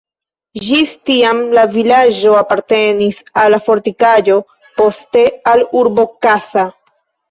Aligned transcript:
Ĝis 0.69 0.93
tiam 1.09 1.41
la 1.57 1.65
vilaĝo 1.75 2.33
apartenis 2.41 3.21
al 3.45 3.55
la 3.57 3.63
fortikaĵo, 3.71 4.41
poste 4.83 5.27
al 5.57 5.67
urbo 5.85 6.13
Kassa. 6.29 6.71